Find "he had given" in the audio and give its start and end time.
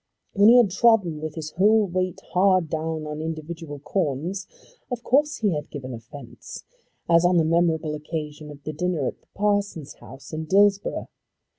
5.37-5.93